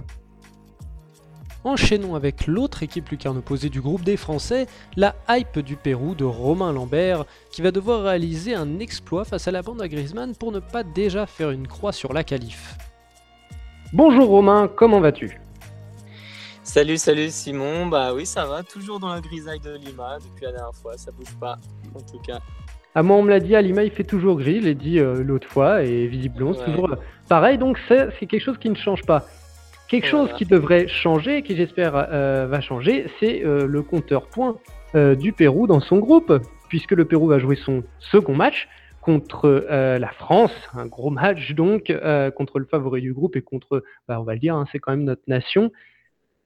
[1.65, 6.23] Enchaînons avec l'autre équipe lucarne opposée du groupe des Français, la hype du Pérou de
[6.23, 10.51] Romain Lambert, qui va devoir réaliser un exploit face à la bande à Griezmann pour
[10.51, 12.77] ne pas déjà faire une croix sur la qualif.
[13.93, 15.41] Bonjour Romain, comment vas-tu?
[16.61, 20.51] Salut, salut Simon, bah oui ça va, toujours dans la grisaille de Lima depuis la
[20.51, 21.57] dernière fois, ça bouge pas
[21.95, 22.41] en tout cas.
[22.93, 24.99] Ah, moi, on me l'a dit, à Lima, il fait toujours gris, je l'ai dit
[24.99, 26.95] euh, l'autre fois, et visiblement, c'est toujours euh,
[27.27, 29.25] pareil, donc c'est quelque chose qui ne change pas.
[29.87, 34.57] Quelque chose qui devrait changer, qui j'espère euh, va changer, c'est euh, le compteur point
[34.95, 36.33] euh, du Pérou dans son groupe,
[36.69, 38.67] puisque le Pérou va jouer son second match
[39.01, 41.95] contre la France, un gros match donc,
[42.35, 44.93] contre le favori du groupe et contre, bah, on va le dire, hein, c'est quand
[44.93, 45.71] même notre nation.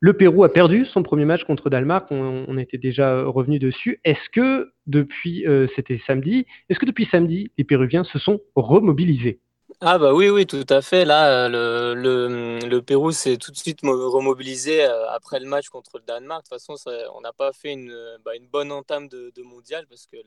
[0.01, 4.01] Le Pérou a perdu son premier match contre Danemark, on, on était déjà revenu dessus.
[4.03, 5.45] Est-ce que depuis,
[5.77, 9.39] c'était samedi, est-ce que depuis samedi, les Péruviens se sont remobilisés?
[9.81, 11.05] Ah bah oui, oui, tout à fait.
[11.05, 15.97] Là, le, le, le Pérou s'est tout de suite remobilisé euh, après le match contre
[15.99, 16.43] le Danemark.
[16.43, 16.75] De toute façon,
[17.15, 20.17] on n'a pas fait une, bah, une bonne entame de, de mondial parce que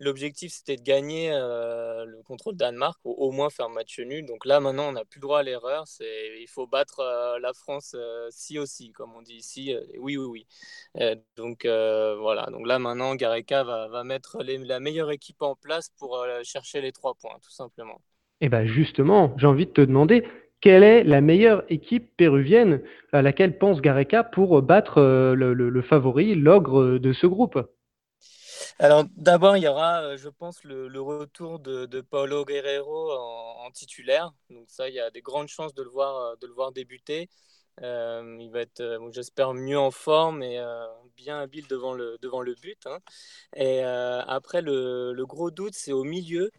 [0.00, 4.24] l'objectif, c'était de gagner euh, le, contre le Danemark ou au moins faire match nul.
[4.24, 5.84] Donc là, maintenant, on n'a plus droit à l'erreur.
[6.00, 7.94] Il faut battre euh, la France
[8.30, 9.74] si aussi, comme on dit ici.
[9.98, 10.46] oui, oui,
[10.96, 11.14] oui.
[11.36, 12.46] donc voilà.
[12.50, 16.92] Donc là, maintenant, Gareca va, va mettre la meilleure équipe en place pour chercher les
[16.92, 18.00] trois points, tout simplement.
[18.40, 20.24] Eh bien justement, j'ai envie de te demander
[20.60, 26.34] quelle est la meilleure équipe péruvienne à laquelle pense Gareca pour battre euh, le, favori,
[26.34, 27.58] l'ogre de ce groupe?
[28.80, 34.32] Alors d'abord, il y aura, euh, je pense, le, retour de, Paulo Guerrero en, titulaire.
[34.50, 36.72] Donc ça, il y a des grandes chances de le voir, euh, de le voir
[36.72, 37.28] débuter.
[37.80, 40.60] il va être, j'espère, mieux en forme et
[41.16, 42.86] bien habile devant le, devant le but.
[42.86, 42.98] Hein.
[43.54, 46.50] Et après, le, le, gros doute, c'est au milieu.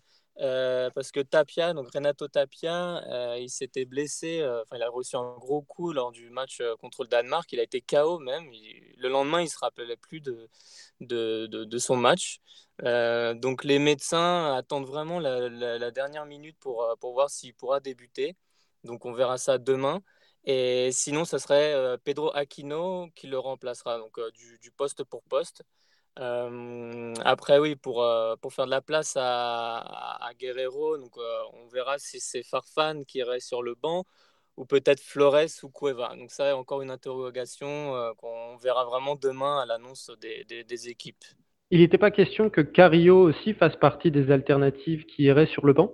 [0.42, 4.90] Euh, parce que Tapia, donc Renato Tapia, euh, il s'était blessé, euh, enfin il a
[4.90, 8.50] reçu un gros coup lors du match contre le Danemark, il a été KO même.
[8.98, 10.50] le lendemain, il se rappelait plus de,
[11.02, 12.40] de, de, son match.
[12.82, 18.36] donc les médecins attendent vraiment la, la, dernière minute pour, pour voir s'il pourra débuter.
[18.86, 20.02] Donc on verra ça demain.
[20.46, 25.64] Et sinon, ce serait Pedro Aquino qui le remplacera, donc du, du poste pour poste.
[26.20, 28.06] Après, oui, pour,
[28.42, 31.18] pour faire de la place à, Guerrero, donc,
[31.54, 34.06] on verra si c'est Farfan qui irait sur le banc
[34.58, 36.16] ou peut-être Flores ou Cueva.
[36.18, 41.24] Donc ça, encore une interrogation qu'on verra vraiment demain à l'annonce des, des, des, équipes.
[41.72, 45.74] Il n'était pas question que Cario aussi fasse partie des alternatives qui iraient sur le
[45.74, 45.94] banc?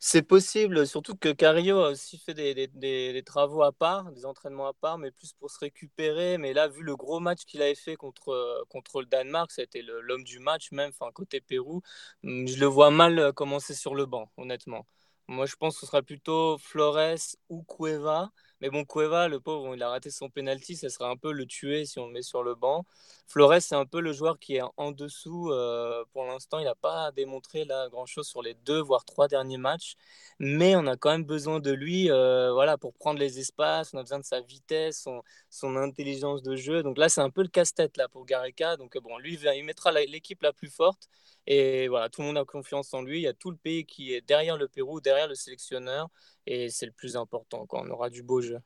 [0.00, 4.72] C'est possible, surtout que Cario a aussi fait des, travaux à part, des entraînements à
[4.72, 6.38] part, mais plus pour se récupérer.
[6.38, 10.24] Mais là, vu le gros match qu'il avait fait contre, contre le Danemark, été l'homme
[10.24, 11.82] du match même, enfin côté Pérou,
[12.24, 14.86] hum, je le vois mal euh, commencer sur le banc, honnêtement.
[15.28, 18.30] Moi, je pense que ce sera plutôt Flores ou Cueva.
[18.64, 21.44] Mais bon, Cueva, le pauvre, il a raté son penalty, ça serait un peu le
[21.44, 22.86] tuer si on le met sur le banc.
[23.26, 25.50] Flores, c'est un peu le joueur qui est en dessous.
[25.50, 29.58] Euh, pour l'instant, il n'a pas démontré là grand-chose sur les deux, voire trois derniers
[29.58, 29.96] matchs.
[30.38, 33.92] Mais on a quand même besoin de lui euh, voilà, pour prendre les espaces.
[33.92, 36.82] On a besoin de sa vitesse, son, son intelligence de jeu.
[36.82, 38.78] Donc là, c'est un peu le casse-tête là, pour Gareca.
[38.78, 41.10] Donc bon, lui, il mettra l'équipe la plus forte.
[41.46, 43.18] Et voilà, tout le monde a confiance en lui.
[43.18, 46.08] Il y a tout le pays qui est derrière le Pérou, derrière le sélectionneur.
[46.46, 48.58] Et c'est le plus important quand on aura du beau jeu.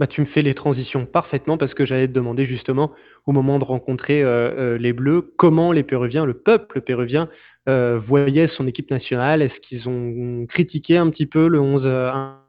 [0.00, 2.92] Bah, tu me fais les transitions parfaitement parce que j'allais te demander justement,
[3.26, 7.28] au moment de rencontrer euh, euh, les Bleus, comment les Péruviens, le peuple péruvien,
[7.68, 9.40] euh, voyait son équipe nationale?
[9.40, 12.40] Est-ce qu'ils ont critiqué un petit peu le 11 1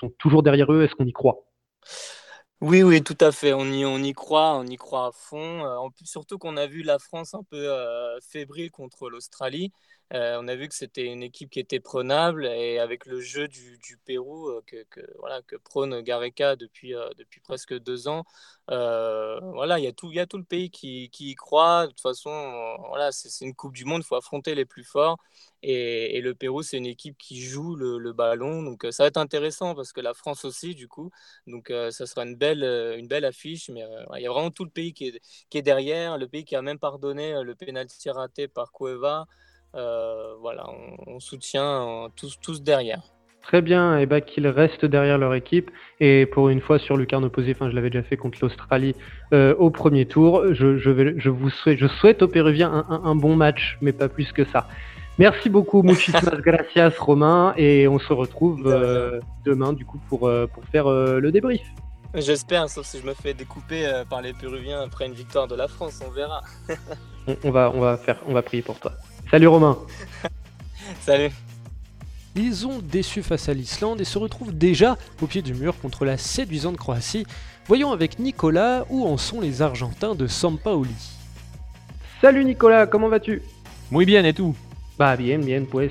[0.00, 0.84] sont toujours derrière eux?
[0.84, 1.44] Est-ce qu'on y croit?
[2.62, 3.52] Oui, oui, tout à fait.
[3.52, 5.60] On y, on y croit, on y croit à fond.
[5.64, 7.68] En plus, surtout qu'on a vu la France un peu
[8.22, 9.72] fébrile contre l'Australie.
[10.14, 13.48] Euh, on a vu que c'était une équipe qui était prenable et avec le jeu
[13.48, 18.24] du, Pérou euh, que, voilà, que prône Gareca depuis, euh, depuis presque deux ans,
[18.68, 21.86] voilà, il y, a tout, y a tout le pays qui, y croit.
[21.86, 22.30] De toute façon,
[22.88, 25.18] voilà, c'est une Coupe du Monde, il faut affronter les plus forts.
[25.62, 28.62] Et, le Pérou, c'est une équipe qui joue le, ballon.
[28.62, 31.10] Donc ça va être intéressant parce que la France aussi, du coup.
[31.46, 32.64] Donc ça sera une belle,
[32.98, 33.70] une belle affiche.
[33.70, 33.84] Mais
[34.16, 35.20] il y a vraiment tout le pays qui est,
[35.50, 36.18] qui est derrière.
[36.18, 39.26] Le pays qui a même pardonné le pénalty raté par Cueva.
[39.74, 40.66] Euh, voilà,
[41.06, 43.02] on, soutient tous, tous derrière.
[43.42, 45.70] Très bien, et bah qu'ils restent derrière leur équipe.
[45.98, 48.94] Et pour une fois sur Lucarne opposé, enfin je l'avais déjà fait contre l'Australie
[49.32, 50.54] euh, au premier tour.
[50.54, 54.08] Je, je, vais, je, vous souhaite, je souhaite aux Péruviens un, bon match, mais pas
[54.08, 54.68] plus que ça.
[55.22, 60.64] Merci beaucoup, muchísimas gracias Romain, et on se retrouve euh, demain du coup pour, pour
[60.72, 61.62] faire le débrief.
[62.12, 65.68] J'espère, sauf si je me fais découper par les Péruviens après une victoire de la
[65.68, 66.40] France, on verra.
[67.44, 68.94] on, va, on, va faire, on va prier pour toi.
[69.30, 69.78] Salut Romain.
[71.02, 71.30] Salut.
[72.34, 76.04] Ils ont déçu face à l'Islande et se retrouvent déjà au pied du mur contre
[76.04, 77.26] la séduisante Croatie.
[77.68, 80.90] Voyons avec Nicolas où en sont les Argentins de Sampaoli.
[82.20, 83.40] Salut Nicolas, comment vas-tu?
[83.92, 84.56] Muy bien et tout?
[84.98, 85.90] Bah bien, bien pues.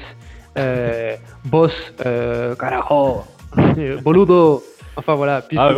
[0.57, 1.71] Euh, boss,
[2.05, 3.23] euh, carajo,
[4.03, 4.61] boludo,
[4.97, 5.73] Enfin voilà, ah,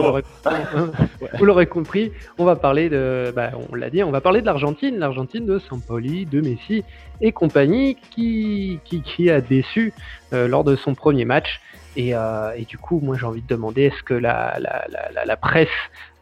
[1.37, 4.45] vous l'aurez compris, on va parler de, bah, on l'a dit, on va parler de
[4.47, 6.83] l'Argentine, l'Argentine de Sampoli, de Messi
[7.21, 9.93] et compagnie, qui, qui, a déçu
[10.33, 11.61] euh, lors de son premier match.
[11.95, 15.69] Euh, et, du coup, moi j'ai envie de demander, est-ce que la, la, presse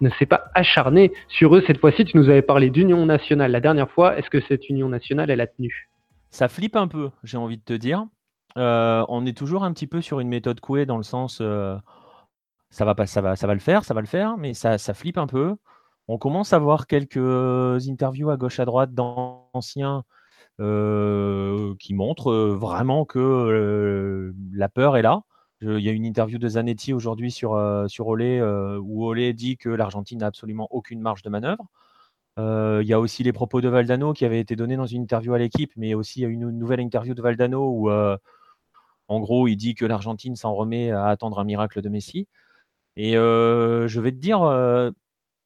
[0.02, 2.04] ne s'est pas acharnée sur eux cette fois-ci?
[2.04, 5.42] Tu nous avais parlé d'union nationale la dernière fois, est-ce que cette union nationale, elle
[5.42, 5.91] a tenu?
[6.32, 8.06] Ça flippe un peu, j'ai envie de te dire.
[8.58, 11.42] Euh, on est toujours un petit peu sur une méthode couée dans le sens
[12.72, 14.78] ça va pas, ça va, ça va le faire, ça va le faire, mais ça,
[14.78, 15.56] ça flippe un peu.
[16.08, 17.18] On commence à voir quelques
[17.88, 20.04] interviews à gauche à droite d'anciens
[20.60, 25.24] euh, qui montrent euh, vraiment que euh, la peur est là.
[25.62, 27.52] il y a une interview de Zanetti aujourd'hui sur,
[27.88, 28.42] sur Olé
[28.82, 31.68] où Olé dit que l'Argentine n'a absolument aucune marge de manœuvre.
[32.38, 35.34] Il y a aussi les propos de Valdano qui avaient été donnés dans une interview
[35.34, 39.86] à l'équipe, mais aussi une nouvelle interview de Valdano où en gros il dit que
[39.86, 42.28] l'Argentine s'en remet à attendre un miracle de Messi.
[42.96, 44.42] Et je vais te dire,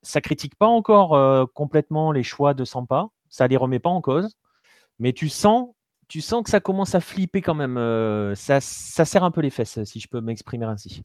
[0.04, 4.36] ça critique pas encore complètement les choix de Sampa, ça les remet pas en cause,
[5.00, 5.70] mais tu sens,
[6.08, 7.76] tu sens que ça commence à flipper quand même.
[8.36, 11.04] ça, ça serre un peu les fesses, si je peux m'exprimer ainsi.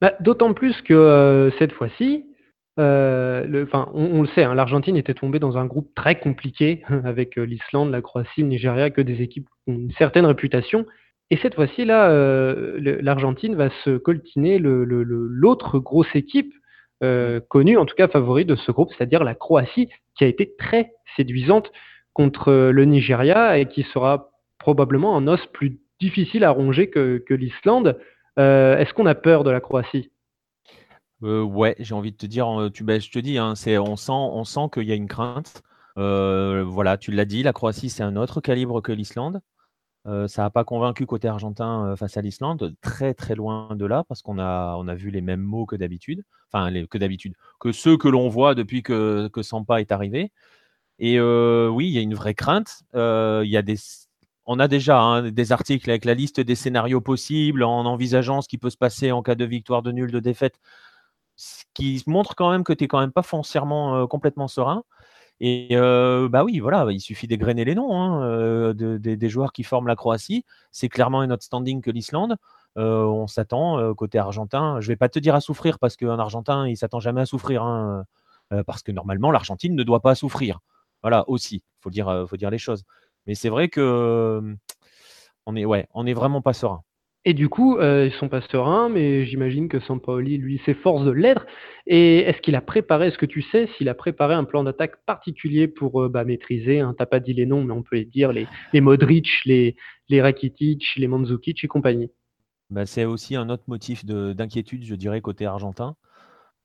[0.00, 2.26] Bah, d'autant plus que cette fois-ci,
[2.76, 7.90] le, on, le sait, hein, l'Argentine était tombée dans un groupe très compliqué avec l'Islande,
[7.90, 10.86] la Croatie, le Nigeria, que des équipes qui ont une certaine réputation.
[11.30, 16.52] Et cette fois-ci, là, euh, l'Argentine va se coltiner l'autre grosse équipe
[17.02, 20.54] euh, connue, en tout cas favorite de ce groupe, c'est-à-dire la Croatie, qui a été
[20.58, 21.72] très séduisante
[22.12, 27.98] contre le Nigeria et qui sera probablement un os plus difficile à ronger que, l'Islande.
[28.38, 30.10] Euh, est-ce qu'on a peur de la Croatie?
[31.24, 34.44] Ouais, j'ai envie de te dire, tu, ben, je te dis, hein, on sent, on
[34.44, 35.62] sent qu'il y a une crainte.
[35.96, 39.40] voilà, tu l'as dit, la Croatie, c'est un autre calibre que l'Islande.
[40.04, 44.20] Ça n'a pas convaincu côté argentin face à l'Islande, très très loin de là, parce
[44.20, 47.96] qu'on a, on a vu les mêmes mots que d'habitude, enfin que d'habitude, que ceux
[47.96, 50.30] que l'on voit depuis que, que Sampa est arrivé.
[50.98, 52.82] Et oui, il y a une vraie crainte.
[52.94, 53.76] il y a des,
[54.46, 58.48] on a déjà hein, des articles avec la liste des scénarios possibles en envisageant ce
[58.48, 60.60] qui peut se passer en cas de victoire, de nul, de défaite,
[61.36, 64.84] ce qui montre quand même que tu n'es quand même pas foncièrement complètement serein.
[65.40, 69.96] Et bah oui, voilà, il suffit d'égrener les noms hein, des joueurs qui forment la
[69.96, 70.44] Croatie.
[70.70, 71.46] C'est clairement un autre
[71.80, 72.36] que l'Islande.
[72.76, 74.80] on s'attend côté argentin.
[74.80, 77.62] Je vais pas te dire à souffrir parce qu'un Argentin, il s'attend jamais à souffrir.
[77.62, 78.04] Hein,
[78.66, 80.60] parce que normalement, l'Argentine ne doit pas souffrir.
[81.02, 82.84] Voilà, aussi, faut dire, faut dire les choses.
[83.26, 84.54] Mais c'est vrai que
[85.46, 86.82] ouais, on est vraiment pas serein.
[87.26, 91.10] Et du coup, euh, ils sont pas sereins, mais j'imagine que Sampaoli, lui, s'efforce de
[91.10, 91.46] l'être.
[91.86, 94.96] Et est-ce qu'il a préparé, est-ce que tu sais s'il a préparé un plan d'attaque
[95.06, 98.04] particulier pour euh, bah, maîtriser, hein, t'as pas dit les noms, mais on peut les
[98.04, 99.74] dire, les, les Modric, les,
[100.20, 102.10] Rakitic, les Mandzukic et compagnie?
[102.68, 105.96] Bah, C'est aussi un autre motif d'inquiétude, je dirais, côté argentin.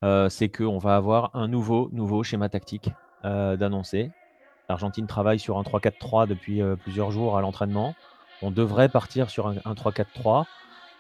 [0.04, 2.90] Euh, c'est qu'on va avoir un nouveau, nouveau schéma tactique
[3.24, 4.12] d'annoncer.
[4.70, 7.96] L'Argentine travaille sur un 3-4-3 depuis plusieurs jours à l'entraînement.
[8.42, 10.46] On devrait partir sur un, 3-4-3.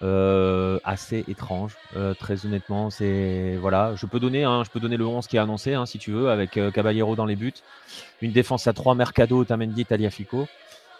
[0.01, 1.75] euh, assez étrange.
[1.97, 3.95] euh, très honnêtement, c'est voilà.
[3.95, 6.11] Je peux donner, hein, je peux donner le 11 qui est annoncé, hein, si tu
[6.11, 7.53] veux, avec euh, Caballero dans les buts,
[8.21, 10.47] une défense à 3 Mercado, Tamendi, Taliafico,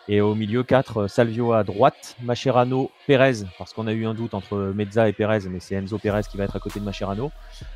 [0.10, 4.34] et au milieu 4 Salvio à droite, Mascherano, Pérez, parce qu'on a eu un doute
[4.34, 7.32] entre Mezza et Pérez, mais c'est Enzo Pérez qui va être à côté de Mascherano,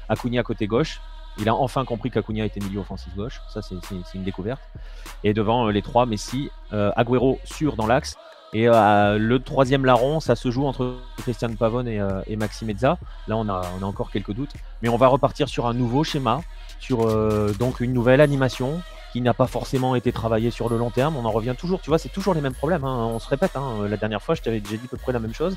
[0.09, 0.99] Acuna côté gauche.
[1.39, 3.75] Il a enfin compris qu'Acuna était milieu offensif gauche, ça c'est
[4.13, 4.61] une découverte.
[5.23, 8.17] Et devant les trois, Messi, Agüero sûr dans l'axe.
[8.53, 12.65] Et euh, le troisième larron, ça se joue entre Christian Pavone et, euh, et Maxi
[12.65, 12.97] Mezza.
[13.27, 14.51] Là, on a, on a encore quelques doutes.
[14.81, 16.41] Mais on va repartir sur un nouveau schéma,
[16.79, 18.81] sur euh, donc une nouvelle animation
[19.11, 21.15] qui n'a pas forcément été travaillée sur le long terme.
[21.15, 22.83] On en revient toujours, tu vois, c'est toujours les mêmes problèmes.
[22.83, 23.09] hein.
[23.11, 23.55] On se répète.
[23.55, 23.87] hein.
[23.89, 25.55] La dernière fois, je t'avais déjà dit à peu près la même chose.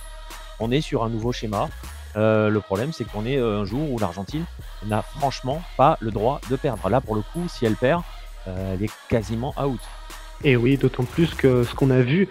[0.58, 1.68] On est sur un nouveau schéma.
[2.16, 4.44] Euh, le problème, c'est qu'on est euh, un jour où l'Argentine
[4.86, 6.88] n'a franchement pas le droit de perdre.
[6.88, 8.02] Là, pour le coup, si elle perd,
[8.48, 9.80] euh, elle est quasiment out.
[10.44, 12.28] Et oui, d'autant plus que ce qu'on a vu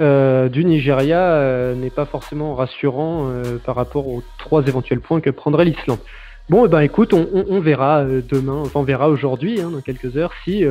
[0.00, 5.20] euh, du Nigeria euh, n'est pas forcément rassurant euh, par rapport aux trois éventuels points
[5.20, 5.98] que prendrait l'Islande.
[6.48, 9.80] Bon, eh ben écoute, on, on- on verra demain, enfin on verra aujourd'hui, hein, dans
[9.82, 10.64] quelques heures, si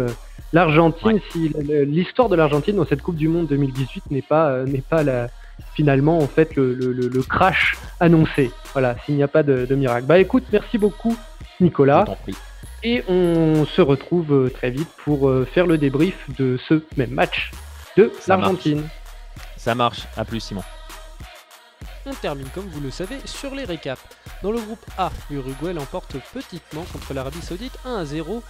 [0.54, 1.52] l'Argentine, si
[1.86, 5.28] l'histoire de l'Argentine dans cette Coupe du Monde 2018 n'est pas, n'est pas la,
[5.76, 8.50] finalement en fait le, le- le- le crash annoncé.
[8.74, 10.06] Voilà, s'il n'y a pas de, de miracle.
[10.08, 11.16] Bah écoute, merci beaucoup
[11.60, 12.06] Nicolas.
[12.84, 17.52] Et on se retrouve très vite pour faire le débrief de ce même match
[17.98, 18.84] de l'Argentine.
[19.68, 20.08] Ça marche.
[20.16, 20.64] À plus, Simon.
[22.06, 24.02] On termine, comme vous le savez, sur les récaps.
[24.42, 28.42] Dans le groupe A, l'Uruguay l'emporte petitement contre l'Arabie Saoudite 1 à 0.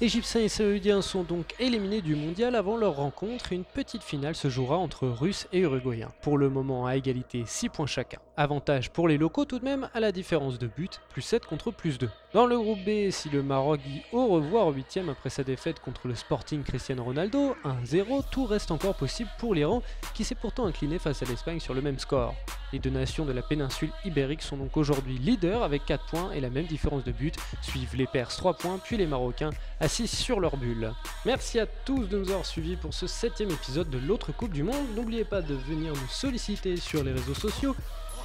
[0.00, 4.48] Égyptiens et Saoudiens sont donc éliminés du mondial avant leur rencontre une petite finale se
[4.48, 6.12] jouera entre Russes et Uruguayens.
[6.22, 8.20] Pour le moment à égalité 6 points chacun.
[8.36, 11.70] Avantage pour les locaux tout de même à la différence de but, plus 7 contre
[11.70, 12.10] plus 2.
[12.32, 15.78] Dans le groupe B, si le Maroc dit au revoir au 8 après sa défaite
[15.78, 19.82] contre le Sporting Cristiano Ronaldo 1-0, tout reste encore possible pour l'Iran
[20.14, 22.34] qui s'est pourtant incliné face à l'Espagne sur le même score.
[22.72, 26.40] Les deux nations de la péninsule ibérique sont donc aujourd'hui leaders avec 4 points et
[26.40, 27.36] la même différence de but.
[27.62, 30.92] Suivent les Perses 3 points, puis les Marocains assis sur leur bulle.
[31.24, 34.64] Merci à tous de nous avoir suivis pour ce septième épisode de l'autre Coupe du
[34.64, 34.88] Monde.
[34.96, 37.76] N'oubliez pas de venir nous solliciter sur les réseaux sociaux.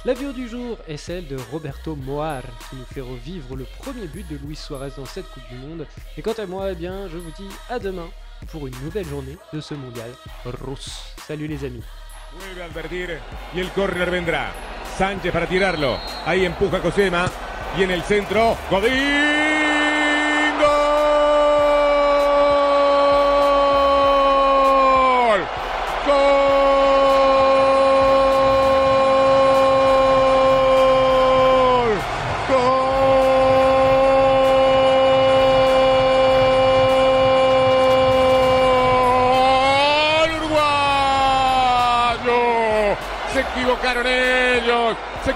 [0.06, 2.40] La du jour est celle de Roberto Moar
[2.70, 5.86] qui nous fait revivre le premier but de Luis Suarez dans cette Coupe du Monde.
[6.16, 8.08] Et quant à moi, eh bien, je vous dis à demain
[8.50, 10.08] pour une nouvelle journée de ce mondial
[10.46, 11.14] russe.
[11.26, 11.82] Salut les amis.
[13.54, 14.52] Y el vendrá.
[14.96, 15.98] Sánchez para tirarlo.
[16.24, 17.26] Ahí empuja Cosema.
[17.78, 18.56] Y en el centro.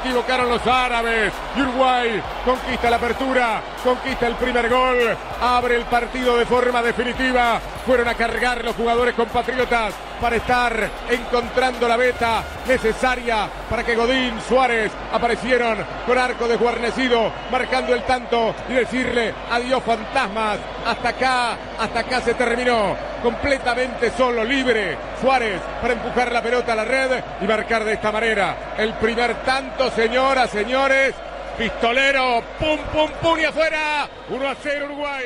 [0.05, 1.33] Equivocaron los árabes.
[1.57, 4.99] Uruguay conquista la apertura, conquista el primer gol,
[5.41, 7.59] abre el partido de forma definitiva.
[7.87, 14.41] Fueron a cargar los jugadores compatriotas para estar encontrando la beta necesaria para que Godín,
[14.47, 20.59] Suárez aparecieron con arco desguarnecido, marcando el tanto y decirle adiós fantasmas.
[20.87, 22.97] Hasta acá, hasta acá se terminó.
[23.23, 24.97] Completamente solo, libre.
[25.25, 27.11] Suárez para empujar la pelota a la red
[27.41, 28.75] y marcar de esta manera.
[28.77, 31.15] El primer tanto, señoras, señores.
[31.57, 34.07] Pistolero, pum, pum, pum y afuera.
[34.29, 35.25] 1 a 0 Uruguay.